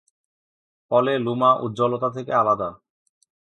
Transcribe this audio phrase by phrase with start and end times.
[0.91, 2.69] ফলে লুমা উজ্জ্বলতা থেকে আলাদা।